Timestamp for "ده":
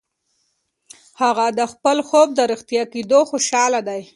3.87-3.97